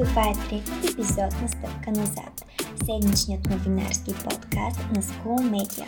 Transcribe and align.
Това 0.00 0.22
е 0.22 0.48
третият 0.48 0.90
епизод 0.92 1.42
на 1.42 1.48
Стъпка 1.48 1.90
назад, 1.90 2.44
седмичният 2.84 3.50
новинарски 3.50 4.14
подкаст 4.14 4.80
на 4.94 5.02
School 5.02 5.40
Media. 5.50 5.84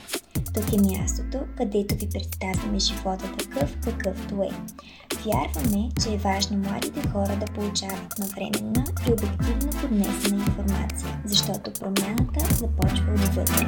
Тук 0.54 0.72
е 0.72 0.98
мястото, 0.98 1.38
където 1.56 1.94
ви 1.94 2.08
представяме 2.08 2.78
живота 2.78 3.32
такъв, 3.38 3.76
какъвто 3.84 4.42
е. 4.42 4.50
Вярваме, 5.24 5.88
че 6.02 6.14
е 6.14 6.18
важно 6.18 6.58
младите 6.58 7.08
хора 7.08 7.36
да 7.40 7.52
получават 7.52 8.18
навременна 8.18 8.84
и 9.08 9.12
обективно 9.12 9.70
поднесена 9.80 10.36
информация, 10.36 11.22
защото 11.24 11.72
промяната 11.72 12.54
започва 12.54 13.12
отвътре. 13.14 13.64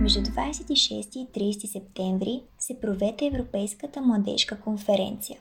Между 0.00 0.20
26 0.20 1.16
и 1.16 1.28
30 1.34 1.72
септември 1.72 2.42
се 2.58 2.80
проведе 2.80 3.26
Европейската 3.26 4.00
младежка 4.00 4.60
конференция. 4.60 5.38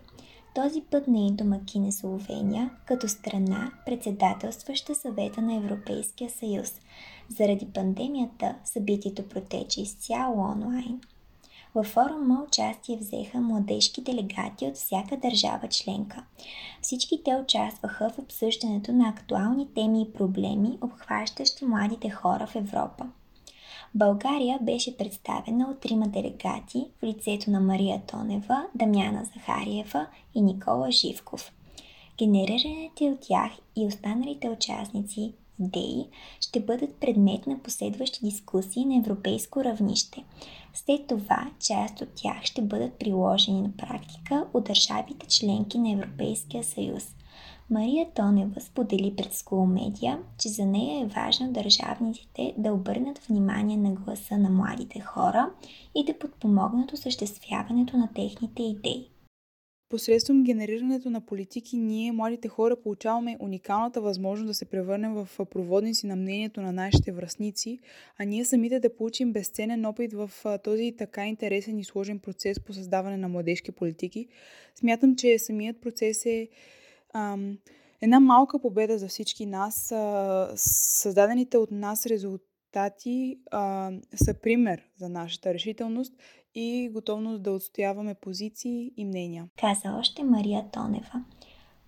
Този 0.64 0.82
път 0.82 1.08
не 1.08 1.28
е 1.28 1.32
домакин 1.32 1.86
е 1.86 1.92
Словения, 1.92 2.70
като 2.86 3.08
страна, 3.08 3.72
председателстваща 3.86 4.96
съвета 4.96 5.42
на 5.42 5.56
Европейския 5.56 6.30
съюз. 6.30 6.74
Заради 7.30 7.66
пандемията 7.66 8.56
събитието 8.64 9.30
протече 9.30 9.82
изцяло 9.82 10.42
онлайн. 10.42 11.02
Във 11.76 11.88
форума 11.88 12.44
участие 12.48 12.98
взеха 12.98 13.42
младежки 13.42 14.02
делегати 14.02 14.66
от 14.66 14.76
всяка 14.76 15.18
държава 15.18 15.68
членка. 15.68 16.24
Всички 16.82 17.22
те 17.26 17.36
участваха 17.36 18.10
в 18.10 18.20
обсъждането 18.20 18.92
на 18.94 19.10
актуални 19.10 19.74
теми 19.74 20.02
и 20.02 20.14
проблеми, 20.14 20.78
обхващащи 20.82 21.66
младите 21.66 22.10
хора 22.10 22.48
в 22.48 22.56
Европа. 22.56 23.06
България 23.96 24.60
беше 24.62 24.98
представена 24.98 25.70
от 25.72 25.80
трима 25.80 26.08
делегати 26.08 26.86
в 27.00 27.04
лицето 27.04 27.52
на 27.52 27.60
Мария 27.60 28.02
Тонева, 28.08 28.66
Дамяна 28.76 29.26
Захариева 29.34 30.08
и 30.36 30.42
Никола 30.42 30.92
Живков. 30.92 31.52
Генерираните 32.18 33.04
от 33.04 33.20
тях 33.20 33.52
и 33.76 33.86
останалите 33.86 34.50
участници 34.50 35.34
идеи 35.60 36.06
ще 36.42 36.60
бъдат 36.60 36.96
предмет 36.96 37.48
на 37.48 37.60
последващи 37.60 38.20
дискусии 38.24 38.86
на 38.86 38.98
европейско 38.98 39.64
равнище. 39.64 40.24
След 40.74 41.08
това 41.08 41.52
част 41.60 42.02
от 42.02 42.10
тях 42.16 42.44
ще 42.44 42.62
бъдат 42.62 42.94
приложени 42.94 43.62
на 43.62 43.72
практика 43.78 44.46
от 44.54 44.64
държавите 44.64 45.28
членки 45.28 45.80
на 45.80 45.92
Европейския 45.92 46.64
съюз. 46.64 47.17
Мария 47.70 48.08
Тонева 48.16 48.62
сподели 48.62 49.14
пред 49.18 49.34
School 49.34 49.92
Media, 49.92 50.20
че 50.40 50.50
за 50.50 50.66
нея 50.66 51.02
е 51.02 51.06
важно 51.06 51.52
държавниците 51.52 52.54
да 52.58 52.74
обърнат 52.74 53.18
внимание 53.18 53.78
на 53.78 53.92
гласа 53.92 54.38
на 54.38 54.50
младите 54.50 55.00
хора 55.00 55.52
и 55.96 56.06
да 56.06 56.20
подпомогнат 56.20 56.92
осъществяването 56.92 57.98
на 57.98 58.10
техните 58.16 58.64
идеи. 58.64 59.10
Посредством 59.90 60.44
генерирането 60.44 61.10
на 61.10 61.22
политики, 61.22 61.78
ние, 61.78 62.12
младите 62.12 62.48
хора, 62.48 62.76
получаваме 62.84 63.38
уникалната 63.40 64.02
възможност 64.02 64.48
да 64.48 64.54
се 64.54 64.66
превърнем 64.66 65.14
в 65.14 65.46
проводници 65.46 66.08
на 66.08 66.16
мнението 66.16 66.62
на 66.62 66.72
нашите 66.72 67.12
връзници, 67.12 67.80
а 68.18 68.24
ние 68.24 68.46
самите 68.46 68.80
да 68.80 68.96
получим 68.96 69.34
безценен 69.34 69.86
опит 69.86 70.14
в 70.14 70.32
този 70.64 70.96
така 70.98 71.28
интересен 71.28 71.80
и 71.80 71.84
сложен 71.84 72.20
процес 72.20 72.60
по 72.60 72.74
създаване 72.74 73.18
на 73.18 73.28
младежки 73.30 73.72
политики. 73.72 74.28
Смятам, 74.76 75.16
че 75.16 75.40
самият 75.40 75.82
процес 75.82 76.26
е 76.26 76.48
ам, 77.18 77.58
една 78.02 78.20
малка 78.20 78.60
победа 78.60 78.98
за 78.98 79.08
всички 79.08 79.46
нас. 79.46 79.92
А, 79.92 80.52
създадените 80.56 81.58
от 81.58 81.72
нас 81.72 82.06
резултати 82.06 83.40
а, 83.52 83.92
са 84.16 84.34
пример 84.34 84.82
за 84.98 85.10
нашата 85.10 85.54
решителност 85.54 86.14
и 86.56 86.90
готовност 86.94 87.44
да 87.44 87.52
отстояваме 87.52 88.14
позиции 88.14 88.92
и 88.98 89.06
мнения. 89.06 89.48
Каза 89.60 89.96
още 90.00 90.24
Мария 90.24 90.66
Тонева. 90.72 91.24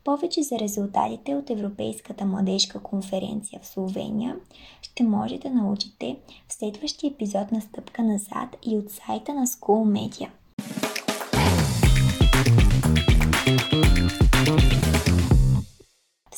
Повече 0.03 0.43
за 0.43 0.59
резултатите 0.59 1.35
от 1.35 1.49
Европейската 1.49 2.25
младежка 2.25 2.79
конференция 2.83 3.59
в 3.59 3.67
Словения 3.67 4.35
ще 4.81 5.03
можете 5.03 5.49
да 5.49 5.55
научите 5.55 6.17
в 6.47 6.53
следващия 6.53 7.11
епизод 7.11 7.51
на 7.51 7.61
Стъпка 7.61 8.03
назад 8.03 8.57
и 8.67 8.77
от 8.77 8.91
сайта 8.91 9.33
на 9.33 9.47
School 9.47 10.09
Media. 10.09 10.29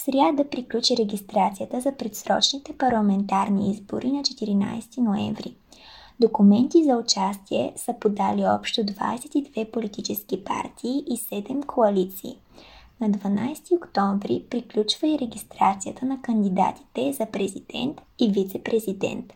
Сряда 0.05 0.49
приключи 0.49 0.97
регистрацията 0.97 1.81
за 1.81 1.91
предсрочните 1.91 2.73
парламентарни 2.77 3.71
избори 3.71 4.11
на 4.11 4.21
14 4.21 4.97
ноември. 4.97 5.55
Документи 6.19 6.83
за 6.83 6.95
участие 6.95 7.73
са 7.75 7.93
подали 7.99 8.45
общо 8.45 8.81
22 8.81 9.71
политически 9.71 10.43
партии 10.43 11.03
и 11.07 11.17
7 11.17 11.65
коалиции. 11.65 12.37
На 13.01 13.09
12 13.09 13.77
октомври 13.77 14.45
приключва 14.49 15.07
и 15.07 15.19
регистрацията 15.19 16.05
на 16.05 16.21
кандидатите 16.21 17.13
за 17.13 17.25
президент 17.25 18.01
и 18.19 18.31
вице-президент. 18.31 19.33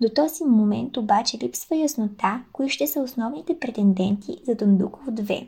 До 0.00 0.08
този 0.08 0.44
момент 0.44 0.96
обаче 0.96 1.38
липсва 1.42 1.76
яснота, 1.76 2.42
кои 2.52 2.68
ще 2.68 2.86
са 2.86 3.00
основните 3.00 3.58
претенденти 3.58 4.36
за 4.46 4.54
Дондуков 4.54 5.04
2. 5.06 5.46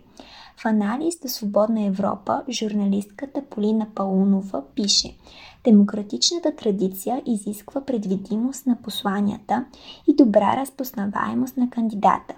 В 0.56 0.66
анализ 0.66 1.22
на 1.24 1.30
Свободна 1.30 1.84
Европа 1.84 2.42
журналистката 2.48 3.42
Полина 3.50 3.86
Паунова 3.94 4.62
пише 4.74 5.16
Демократичната 5.64 6.56
традиция 6.56 7.22
изисква 7.26 7.80
предвидимост 7.80 8.66
на 8.66 8.76
посланията 8.82 9.64
и 10.08 10.16
добра 10.16 10.56
разпознаваемост 10.56 11.56
на 11.56 11.70
кандидата. 11.70 12.34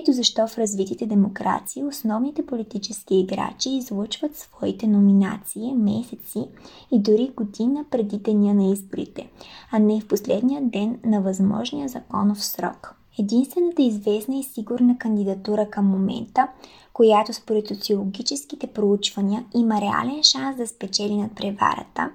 Ето 0.00 0.12
защо 0.12 0.48
в 0.48 0.58
развитите 0.58 1.06
демокрации 1.06 1.84
основните 1.84 2.46
политически 2.46 3.14
играчи 3.14 3.70
излучват 3.70 4.36
своите 4.36 4.86
номинации 4.86 5.74
месеци 5.74 6.48
и 6.92 6.98
дори 6.98 7.32
година 7.36 7.84
преди 7.90 8.18
деня 8.18 8.54
на 8.54 8.72
изборите, 8.72 9.30
а 9.72 9.78
не 9.78 10.00
в 10.00 10.08
последния 10.08 10.62
ден 10.62 10.98
на 11.04 11.20
възможния 11.20 11.88
законов 11.88 12.44
срок. 12.44 12.95
Единствената 13.18 13.82
известна 13.82 14.36
и 14.36 14.42
сигурна 14.42 14.98
кандидатура 14.98 15.70
към 15.70 15.86
момента, 15.86 16.48
която 16.92 17.32
според 17.32 17.68
социологическите 17.68 18.66
проучвания 18.66 19.44
има 19.54 19.80
реален 19.80 20.22
шанс 20.22 20.56
да 20.56 20.66
спечели 20.66 21.16
над 21.16 21.34
преварата, 21.34 22.10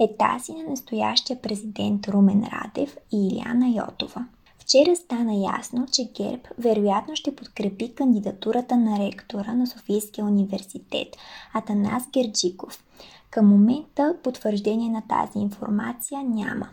е 0.00 0.16
тази 0.18 0.52
на 0.52 0.70
настоящия 0.70 1.42
президент 1.42 2.08
Румен 2.08 2.44
Радев 2.44 2.96
и 3.12 3.28
Иляна 3.28 3.68
Йотова. 3.68 4.26
Вчера 4.58 4.96
стана 4.96 5.34
ясно, 5.34 5.86
че 5.92 6.10
ГЕРБ 6.16 6.42
вероятно 6.58 7.16
ще 7.16 7.36
подкрепи 7.36 7.94
кандидатурата 7.94 8.76
на 8.76 8.98
ректора 8.98 9.54
на 9.54 9.66
Софийския 9.66 10.24
университет 10.24 11.08
Атанас 11.54 12.02
Герджиков. 12.12 12.84
Към 13.30 13.48
момента 13.48 14.16
потвърждение 14.22 14.90
на 14.90 15.02
тази 15.08 15.38
информация 15.38 16.22
няма. 16.24 16.68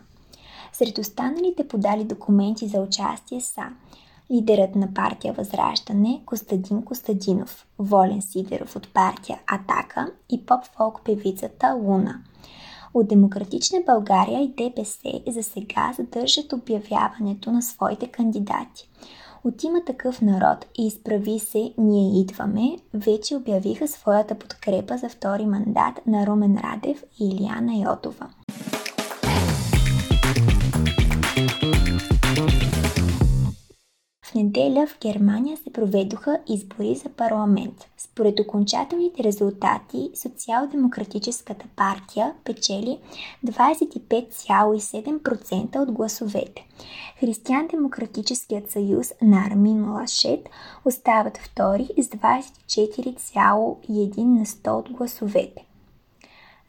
Сред 0.72 0.98
останалите 0.98 1.68
подали 1.68 2.04
документи 2.04 2.68
за 2.68 2.80
участие 2.80 3.40
са 3.40 3.62
лидерът 4.32 4.76
на 4.76 4.94
партия 4.94 5.32
Възраждане 5.32 6.22
Костадин 6.26 6.82
Костадинов, 6.82 7.66
Волен 7.78 8.22
Сидеров 8.22 8.76
от 8.76 8.92
партия 8.94 9.40
Атака 9.46 10.12
и 10.30 10.46
поп-фолк 10.46 11.00
певицата 11.04 11.78
Луна. 11.82 12.22
От 12.94 13.08
Демократична 13.08 13.78
България 13.86 14.40
и 14.42 14.48
ДПС 14.48 15.22
за 15.26 15.42
сега 15.42 15.92
задържат 15.96 16.52
обявяването 16.52 17.52
на 17.52 17.62
своите 17.62 18.06
кандидати. 18.06 18.88
От 19.44 19.62
има 19.64 19.84
такъв 19.84 20.22
народ 20.22 20.66
и 20.78 20.86
изправи 20.86 21.38
се 21.38 21.72
Ние 21.78 22.20
идваме, 22.20 22.78
вече 22.94 23.36
обявиха 23.36 23.88
своята 23.88 24.34
подкрепа 24.34 24.98
за 24.98 25.08
втори 25.08 25.46
мандат 25.46 26.06
на 26.06 26.26
Румен 26.26 26.58
Радев 26.58 27.04
и 27.20 27.28
Илияна 27.28 27.74
Йотова. 27.74 28.30
Неделя 34.50 34.86
в 34.86 34.98
Германия 35.00 35.56
се 35.56 35.72
проведоха 35.72 36.38
избори 36.48 36.94
за 36.94 37.08
парламент. 37.08 37.88
Според 37.98 38.40
окончателните 38.40 39.24
резултати, 39.24 40.10
Социал-демократическата 40.14 41.64
партия 41.76 42.34
печели 42.44 42.98
25,7% 43.46 45.76
от 45.76 45.92
гласовете. 45.92 46.66
Християн-демократическият 47.20 48.70
съюз 48.70 49.12
на 49.22 49.46
Армин 49.46 49.92
Лашет 49.92 50.48
остават 50.84 51.38
втори 51.38 51.88
с 51.98 52.08
24,1 52.08 54.24
на 54.24 54.46
100 54.46 54.68
от 54.68 54.90
гласовете. 54.90 55.64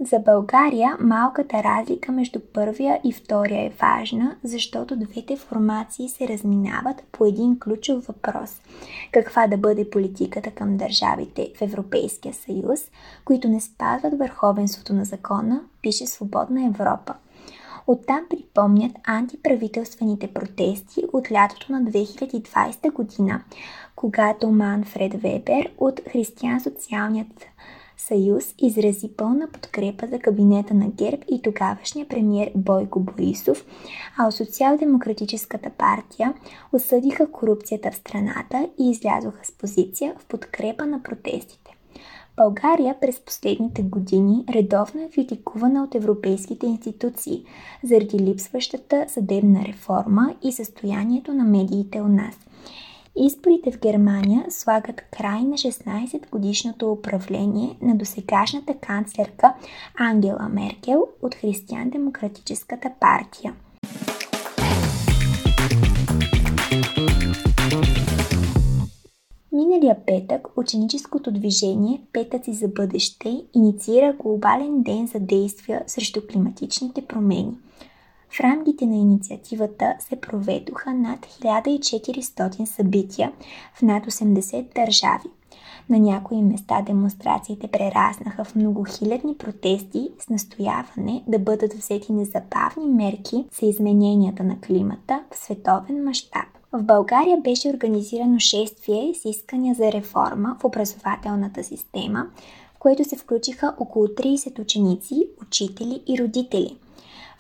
За 0.09 0.19
България 0.19 0.97
малката 0.99 1.63
разлика 1.63 2.11
между 2.11 2.39
първия 2.53 3.01
и 3.03 3.13
втория 3.13 3.65
е 3.65 3.73
важна, 3.81 4.35
защото 4.43 4.95
двете 4.95 5.35
формации 5.35 6.09
се 6.09 6.27
разминават 6.27 7.03
по 7.11 7.25
един 7.25 7.59
ключов 7.59 8.05
въпрос. 8.05 8.61
Каква 9.11 9.47
да 9.47 9.57
бъде 9.57 9.89
политиката 9.89 10.51
към 10.51 10.77
държавите 10.77 11.53
в 11.57 11.61
Европейския 11.61 12.33
съюз, 12.33 12.79
които 13.25 13.47
не 13.49 13.61
спазват 13.61 14.19
върховенството 14.19 14.93
на 14.93 15.05
закона, 15.05 15.61
пише 15.81 16.07
Свободна 16.07 16.65
Европа. 16.65 17.13
Оттам 17.87 18.21
припомнят 18.29 18.91
антиправителствените 19.03 20.27
протести 20.27 21.03
от 21.13 21.31
лятото 21.31 21.71
на 21.71 21.81
2020 21.81 22.91
година, 22.91 23.43
когато 23.95 24.51
Манфред 24.51 25.13
Вебер 25.13 25.71
от 25.77 26.01
Християн-социалният 26.11 27.45
съюз 28.07 28.55
изрази 28.57 29.09
пълна 29.17 29.47
подкрепа 29.51 30.07
за 30.07 30.19
кабинета 30.19 30.73
на 30.73 30.87
ГЕРБ 30.87 31.23
и 31.31 31.41
тогавашния 31.41 32.07
премьер 32.07 32.51
Бойко 32.55 32.99
Борисов, 32.99 33.65
а 34.17 34.27
от 34.27 34.33
Социал-демократическата 34.33 35.69
партия 35.69 36.33
осъдиха 36.73 37.31
корупцията 37.31 37.91
в 37.91 37.95
страната 37.95 38.69
и 38.79 38.89
излязоха 38.89 39.45
с 39.45 39.51
позиция 39.51 40.13
в 40.19 40.25
подкрепа 40.25 40.85
на 40.85 41.03
протестите. 41.03 41.75
България 42.37 42.95
през 43.01 43.19
последните 43.19 43.81
години 43.81 44.45
редовно 44.49 45.01
е 45.01 45.09
критикувана 45.09 45.83
от 45.83 45.95
европейските 45.95 46.65
институции 46.65 47.43
заради 47.83 48.19
липсващата 48.19 49.05
съдебна 49.07 49.65
реформа 49.65 50.35
и 50.43 50.51
състоянието 50.51 51.33
на 51.33 51.43
медиите 51.43 52.01
у 52.01 52.07
нас– 52.07 52.35
Изборите 53.15 53.71
в 53.71 53.79
Германия 53.79 54.45
слагат 54.49 55.01
край 55.01 55.43
на 55.43 55.57
16-годишното 55.57 56.91
управление 56.91 57.77
на 57.81 57.95
досегашната 57.95 58.73
канцлерка 58.73 59.53
Ангела 59.99 60.49
Меркел 60.49 61.07
от 61.21 61.35
Християн-демократическата 61.35 62.91
партия. 62.99 63.55
Миналия 69.51 70.05
петък 70.05 70.47
ученическото 70.57 71.31
движение 71.31 72.01
Петъци 72.13 72.53
за 72.53 72.67
бъдеще 72.67 73.43
инициира 73.55 74.13
глобален 74.13 74.83
ден 74.83 75.07
за 75.07 75.19
действия 75.19 75.83
срещу 75.87 76.21
климатичните 76.27 77.01
промени– 77.01 77.57
в 78.31 78.39
рамките 78.39 78.85
на 78.85 78.95
инициативата 78.95 79.95
се 79.99 80.15
проведоха 80.15 80.93
над 80.93 81.19
1400 81.25 82.65
събития 82.65 83.31
в 83.73 83.81
над 83.81 84.05
80 84.05 84.75
държави. 84.75 85.29
На 85.89 85.99
някои 85.99 86.41
места 86.41 86.81
демонстрациите 86.81 87.67
прераснаха 87.67 88.43
в 88.43 88.55
многохилядни 88.55 89.35
протести 89.37 90.09
с 90.19 90.29
настояване 90.29 91.23
да 91.27 91.39
бъдат 91.39 91.73
взети 91.73 92.13
незабавни 92.13 92.87
мерки 92.87 93.45
за 93.61 93.65
измененията 93.65 94.43
на 94.43 94.61
климата 94.61 95.23
в 95.31 95.37
световен 95.37 96.03
мащаб. 96.03 96.47
В 96.71 96.83
България 96.83 97.37
беше 97.37 97.69
организирано 97.69 98.39
шествие 98.39 99.13
с 99.13 99.25
искания 99.25 99.75
за 99.75 99.91
реформа 99.91 100.57
в 100.59 100.65
образователната 100.65 101.63
система, 101.63 102.27
в 102.75 102.79
което 102.79 103.03
се 103.03 103.15
включиха 103.15 103.75
около 103.79 104.07
30 104.07 104.59
ученици, 104.59 105.27
учители 105.41 106.01
и 106.07 106.19
родители– 106.19 106.77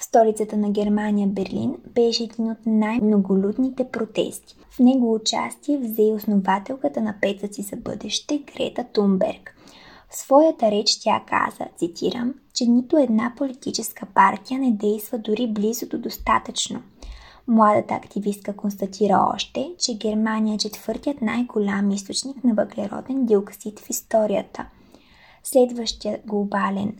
в 0.01 0.03
столицата 0.03 0.57
на 0.57 0.71
Германия 0.71 1.27
Берлин 1.27 1.75
беше 1.95 2.23
един 2.23 2.51
от 2.51 2.57
най-многолюдните 2.65 3.87
протести. 3.91 4.55
В 4.69 4.79
него 4.79 5.13
участие 5.13 5.77
взе 5.77 6.01
основателката 6.01 7.01
на 7.01 7.15
Петъци 7.21 7.61
за 7.61 7.75
бъдеще 7.75 8.37
Грета 8.37 8.83
Тунберг. 8.93 9.55
В 10.09 10.15
своята 10.15 10.71
реч 10.71 10.99
тя 10.99 11.23
каза, 11.27 11.65
цитирам, 11.77 12.33
че 12.53 12.65
нито 12.65 12.97
една 12.97 13.33
политическа 13.37 14.05
партия 14.15 14.59
не 14.59 14.71
действа 14.71 15.17
дори 15.17 15.47
близо 15.47 15.87
до 15.87 15.97
достатъчно. 15.97 16.81
Младата 17.47 17.93
активистка 17.93 18.55
констатира 18.55 19.31
още, 19.35 19.71
че 19.79 19.97
Германия 19.97 20.55
е 20.55 20.57
четвъртият 20.57 21.21
най-голям 21.21 21.91
източник 21.91 22.43
на 22.43 22.53
въглероден 22.53 23.25
диоксид 23.25 23.79
в 23.79 23.89
историята. 23.89 24.65
Следващия 25.43 26.19
глобален 26.25 26.97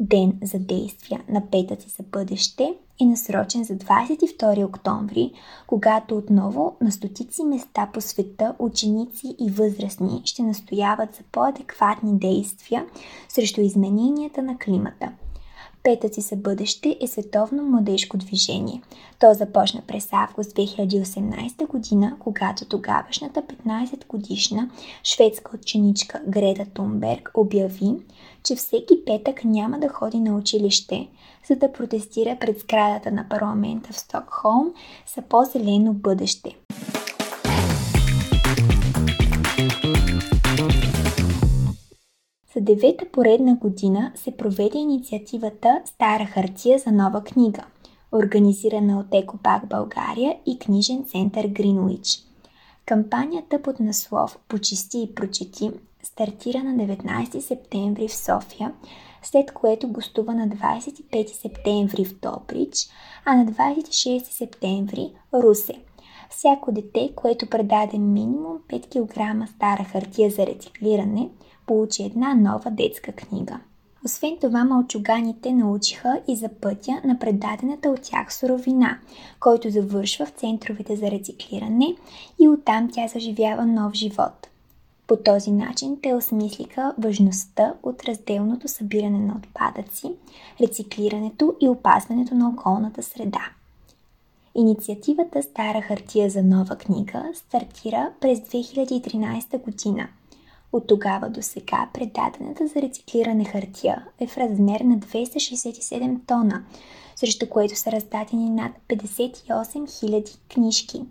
ден 0.00 0.38
за 0.42 0.58
действия 0.58 1.20
на 1.28 1.42
петъци 1.50 1.88
за 1.88 2.02
бъдеще 2.02 2.74
е 3.00 3.04
насрочен 3.04 3.64
за 3.64 3.74
22 3.74 4.66
октомври, 4.66 5.32
когато 5.66 6.16
отново 6.16 6.76
на 6.80 6.92
стотици 6.92 7.44
места 7.44 7.90
по 7.94 8.00
света 8.00 8.54
ученици 8.58 9.36
и 9.38 9.50
възрастни 9.50 10.22
ще 10.24 10.42
настояват 10.42 11.14
за 11.14 11.22
по-адекватни 11.32 12.18
действия 12.18 12.86
срещу 13.28 13.60
измененията 13.60 14.42
на 14.42 14.58
климата– 14.58 15.12
Петъци 15.82 16.20
за 16.20 16.36
бъдеще 16.36 16.96
е 17.00 17.06
световно 17.06 17.62
младежко 17.62 18.16
движение. 18.16 18.82
То 19.18 19.34
започна 19.34 19.82
през 19.86 20.08
август 20.12 20.50
2018 20.50 21.66
година, 21.66 22.16
когато 22.18 22.64
тогавашната 22.64 23.42
15-годишна 23.42 24.70
шведска 25.04 25.56
ученичка 25.56 26.20
Грета 26.28 26.66
Тунберг 26.74 27.30
обяви, 27.34 27.90
че 28.44 28.56
всеки 28.56 29.04
петък 29.06 29.44
няма 29.44 29.78
да 29.78 29.88
ходи 29.88 30.20
на 30.20 30.36
училище, 30.36 31.08
за 31.48 31.56
да 31.56 31.72
протестира 31.72 32.36
пред 32.40 32.58
сградата 32.58 33.10
на 33.10 33.26
парламента 33.28 33.92
в 33.92 33.98
Стокхолм 33.98 34.72
за 35.16 35.22
по-зелено 35.22 35.92
бъдеще. 35.92 36.56
За 42.58 42.64
девета 42.64 43.04
поредна 43.12 43.54
година 43.54 44.12
се 44.14 44.36
проведе 44.36 44.78
инициативата 44.78 45.82
Стара 45.84 46.24
хартия 46.24 46.78
за 46.78 46.92
нова 46.92 47.24
книга, 47.24 47.64
организирана 48.12 48.98
от 48.98 49.06
Екопак 49.12 49.68
България 49.68 50.36
и 50.46 50.58
книжен 50.58 51.04
център 51.04 51.46
Гринуич. 51.46 52.08
Кампанията 52.86 53.62
под 53.62 53.80
наслов 53.80 54.38
Почисти 54.48 54.98
и 55.02 55.14
прочети 55.14 55.70
стартира 56.02 56.64
на 56.64 56.86
19 56.86 57.38
септември 57.38 58.08
в 58.08 58.16
София, 58.16 58.72
след 59.22 59.52
което 59.52 59.88
гостува 59.88 60.34
на 60.34 60.48
25 60.48 61.26
септември 61.26 62.04
в 62.04 62.20
Добрич, 62.20 62.74
а 63.24 63.36
на 63.36 63.46
26 63.46 64.24
септември 64.24 65.12
Русе. 65.34 65.74
Всяко 66.30 66.72
дете, 66.72 67.12
което 67.14 67.46
предаде 67.46 67.98
минимум 67.98 68.58
5 68.68 68.88
кг 68.88 69.48
стара 69.48 69.84
хартия 69.84 70.30
за 70.30 70.46
рециклиране, 70.46 71.28
получи 71.68 72.02
една 72.02 72.34
нова 72.34 72.70
детска 72.70 73.12
книга. 73.12 73.60
Освен 74.04 74.36
това, 74.40 74.64
мълчуганите 74.64 75.52
научиха 75.52 76.20
и 76.28 76.36
за 76.36 76.48
пътя 76.48 77.00
на 77.04 77.18
предадената 77.18 77.88
от 77.88 78.02
тях 78.02 78.34
суровина, 78.34 78.98
който 79.40 79.70
завършва 79.70 80.26
в 80.26 80.30
центровете 80.30 80.96
за 80.96 81.10
рециклиране 81.10 81.96
и 82.40 82.48
оттам 82.48 82.90
тя 82.92 83.08
заживява 83.08 83.66
нов 83.66 83.92
живот. 83.94 84.48
По 85.06 85.16
този 85.16 85.50
начин 85.50 85.98
те 86.02 86.14
осмислиха 86.14 86.94
важността 86.98 87.74
от 87.82 88.04
разделното 88.04 88.68
събиране 88.68 89.18
на 89.18 89.34
отпадъци, 89.36 90.12
рециклирането 90.60 91.54
и 91.60 91.68
опазването 91.68 92.34
на 92.34 92.48
околната 92.48 93.02
среда. 93.02 93.50
Инициативата 94.54 95.42
Стара 95.42 95.80
хартия 95.80 96.30
за 96.30 96.42
нова 96.42 96.76
книга 96.76 97.24
стартира 97.34 98.10
през 98.20 98.38
2013 98.38 99.64
година. 99.64 100.08
От 100.72 100.86
тогава 100.86 101.30
до 101.30 101.42
сега 101.42 101.88
предадената 101.94 102.66
за 102.66 102.82
рециклиране 102.82 103.44
хартия 103.44 104.06
е 104.20 104.26
в 104.26 104.38
размер 104.38 104.80
на 104.80 104.98
267 104.98 106.18
тона, 106.26 106.64
срещу 107.16 107.48
което 107.48 107.76
са 107.76 107.92
раздадени 107.92 108.50
над 108.50 108.72
58 108.88 109.46
000 109.48 110.38
книжки. 110.54 111.02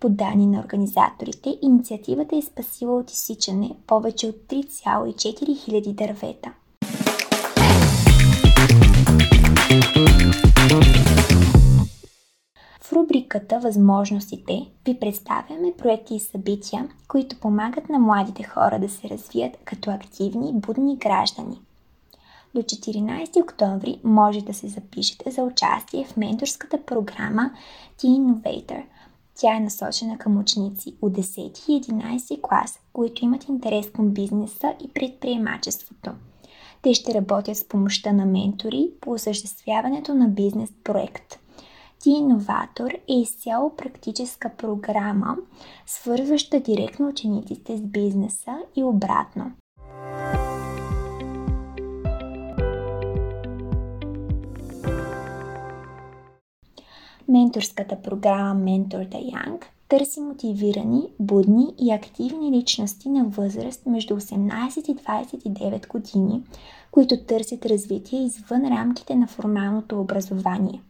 По 0.00 0.08
данни 0.08 0.46
на 0.46 0.60
организаторите, 0.60 1.58
инициативата 1.62 2.36
е 2.36 2.42
спасила 2.42 2.98
от 2.98 3.10
изсичане 3.10 3.70
повече 3.86 4.26
от 4.26 4.36
3,4 4.36 5.64
хиляди 5.64 5.92
дървета. 5.92 6.52
В 12.88 12.92
рубриката 12.92 13.58
Възможностите 13.58 14.66
ви 14.86 15.00
представяме 15.00 15.72
проекти 15.78 16.14
и 16.14 16.20
събития, 16.20 16.88
които 17.08 17.40
помагат 17.40 17.88
на 17.88 17.98
младите 17.98 18.42
хора 18.42 18.78
да 18.78 18.88
се 18.88 19.08
развият 19.08 19.56
като 19.64 19.90
активни 19.90 20.52
будни 20.52 20.96
граждани. 20.96 21.60
До 22.54 22.62
14 22.62 23.42
октомври 23.42 24.00
може 24.04 24.40
да 24.40 24.54
се 24.54 24.68
запишете 24.68 25.30
за 25.30 25.42
участие 25.42 26.04
в 26.04 26.16
менторската 26.16 26.82
програма 26.82 27.50
Teen 27.98 28.18
Innovator. 28.18 28.82
Тя 29.34 29.56
е 29.56 29.60
насочена 29.60 30.18
към 30.18 30.38
ученици 30.38 30.94
от 31.02 31.12
10 31.12 31.70
и 31.70 31.82
11 31.82 32.40
клас, 32.40 32.80
които 32.92 33.24
имат 33.24 33.48
интерес 33.48 33.90
към 33.90 34.10
бизнеса 34.10 34.74
и 34.84 34.88
предприемачеството. 34.88 36.10
Те 36.82 36.94
ще 36.94 37.14
работят 37.14 37.56
с 37.56 37.68
помощта 37.68 38.12
на 38.12 38.26
ментори 38.26 38.90
по 39.00 39.10
осъществяването 39.10 40.14
на 40.14 40.28
бизнес 40.28 40.70
проект– 40.84 41.38
ти 42.08 42.12
иноватор 42.12 42.90
е 42.90 43.14
изцяло 43.14 43.76
практическа 43.76 44.50
програма, 44.58 45.36
свързваща 45.86 46.60
директно 46.60 47.08
учениците 47.08 47.76
с 47.76 47.80
бизнеса 47.80 48.58
и 48.76 48.84
обратно. 48.84 49.52
Менторската 57.28 58.02
програма 58.02 58.60
Mentor 58.60 59.08
the 59.08 59.34
Young 59.34 59.64
търси 59.88 60.20
мотивирани, 60.20 61.02
будни 61.20 61.74
и 61.80 61.92
активни 61.92 62.52
личности 62.52 63.08
на 63.08 63.24
възраст 63.24 63.86
между 63.86 64.14
18 64.14 64.90
и 64.90 64.96
29 64.96 65.88
години, 65.88 66.42
които 66.90 67.24
търсят 67.24 67.66
развитие 67.66 68.24
извън 68.24 68.64
рамките 68.64 69.14
на 69.14 69.26
формалното 69.26 70.00
образование. 70.00 70.82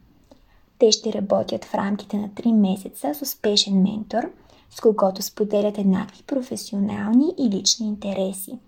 Те 0.79 0.93
ще 0.93 1.13
работят 1.13 1.65
в 1.65 1.75
рамките 1.75 2.17
на 2.17 2.29
3 2.29 2.53
месеца 2.53 3.15
с 3.15 3.23
успешен 3.23 3.83
ментор, 3.83 4.31
с 4.71 4.81
когото 4.81 5.23
споделят 5.23 5.79
еднакви 5.79 6.23
професионални 6.23 7.35
и 7.39 7.51
лични 7.51 7.87
интереси. 7.87 8.59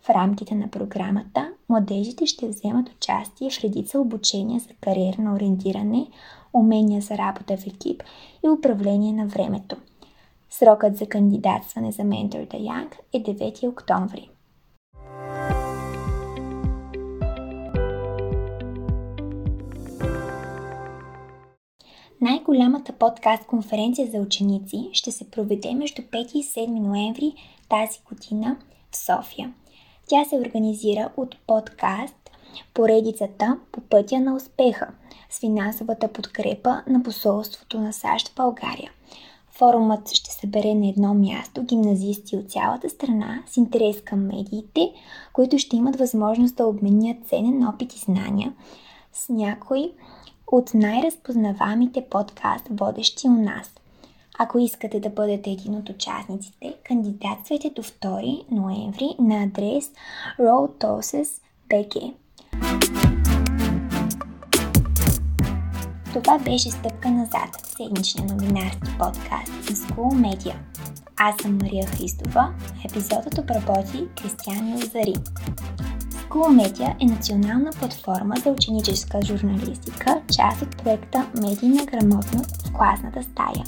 В 0.00 0.10
рамките 0.10 0.54
на 0.54 0.68
програмата 0.68 1.48
младежите 1.68 2.26
ще 2.26 2.48
вземат 2.48 2.88
участие 2.88 3.50
в 3.50 3.60
редица 3.60 4.00
обучения 4.00 4.60
за 4.60 4.68
кариерно 4.80 5.34
ориентиране, 5.34 6.06
умения 6.52 7.00
за 7.00 7.18
работа 7.18 7.56
в 7.56 7.66
екип 7.66 8.02
и 8.44 8.48
управление 8.48 9.12
на 9.12 9.26
времето. 9.26 9.76
Срокът 10.50 10.96
за 10.96 11.06
кандидатстване 11.06 11.92
за 11.92 12.02
Mentor 12.02 12.48
the 12.48 12.60
Young 12.60 12.92
е 13.12 13.22
9 13.22 13.68
октомври. 13.68 14.30
Най-голямата 22.20 22.92
подкаст 22.92 23.46
конференция 23.46 24.10
за 24.10 24.18
ученици 24.18 24.88
ще 24.92 25.12
се 25.12 25.30
проведе 25.30 25.74
между 25.74 26.02
5 26.02 26.32
и 26.32 26.42
7 26.42 26.66
ноември 26.66 27.34
тази 27.68 28.00
година 28.08 28.56
в 28.92 28.96
София. 28.96 29.54
Тя 30.06 30.24
се 30.24 30.36
организира 30.36 31.10
от 31.16 31.36
подкаст 31.46 32.30
поредицата 32.74 33.58
по 33.72 33.80
пътя 33.80 34.20
на 34.20 34.36
успеха 34.36 34.88
с 35.30 35.38
финансовата 35.38 36.08
подкрепа 36.08 36.82
на 36.86 37.02
посолството 37.02 37.80
на 37.80 37.92
САЩ 37.92 38.28
в 38.28 38.34
България. 38.34 38.90
Форумът 39.50 40.08
ще 40.12 40.30
събере 40.30 40.74
на 40.74 40.88
едно 40.88 41.14
място 41.14 41.62
гимназисти 41.62 42.36
от 42.36 42.50
цялата 42.50 42.90
страна 42.90 43.42
с 43.46 43.56
интерес 43.56 44.02
към 44.04 44.26
медиите, 44.26 44.92
които 45.32 45.58
ще 45.58 45.76
имат 45.76 45.96
възможност 45.96 46.56
да 46.56 46.66
обменят 46.66 47.26
ценен 47.26 47.66
опит 47.66 47.94
и 47.94 47.98
знания 47.98 48.52
с 49.12 49.28
някои 49.28 49.92
от 50.52 50.74
най-разпознаваемите 50.74 52.04
подкаст 52.10 52.66
водещи 52.70 53.28
у 53.28 53.32
нас. 53.32 53.74
Ако 54.38 54.58
искате 54.58 55.00
да 55.00 55.10
бъдете 55.10 55.50
един 55.50 55.74
от 55.74 55.88
участниците, 55.88 56.74
кандидатствайте 56.84 57.70
до 57.70 57.82
2 57.82 58.44
ноември 58.50 59.08
на 59.18 59.42
адрес 59.42 59.90
roadtoses.bg. 60.38 62.14
Това 66.12 66.38
беше 66.38 66.70
стъпка 66.70 67.10
назад 67.10 67.56
в 67.62 67.66
седмичния 67.66 68.26
новинарски 68.34 68.90
подкаст 68.98 69.48
на 69.48 69.76
School 69.76 70.12
Media. 70.14 70.54
Аз 71.16 71.36
съм 71.42 71.58
Мария 71.62 71.86
Христова, 71.86 72.54
епизодът 72.84 73.38
обработи 73.38 74.04
Кристиан 74.22 74.72
Лазари. 74.72 75.14
Media 76.30 76.94
е 77.02 77.06
национална 77.06 77.70
платформа 77.70 78.34
за 78.44 78.50
ученическа 78.50 79.22
журналистика, 79.22 80.20
част 80.36 80.62
от 80.62 80.76
проекта 80.76 81.26
Медийна 81.34 81.84
грамотност 81.84 82.66
в 82.66 82.72
класната 82.72 83.22
стая, 83.22 83.64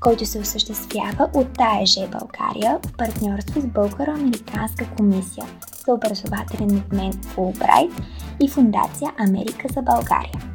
който 0.00 0.26
се 0.26 0.38
осъществява 0.38 1.30
от 1.34 1.52
ТАЕЖ 1.52 1.94
България 1.94 2.78
в 2.86 2.96
партньорство 2.96 3.60
с 3.60 3.64
Българо-Американска 3.64 4.86
комисия 4.96 5.46
за 5.86 5.92
образователен 5.94 6.82
обмен 6.86 7.12
Fulbright 7.12 8.02
и 8.40 8.48
Фундация 8.48 9.12
Америка 9.18 9.68
за 9.74 9.82
България. 9.82 10.51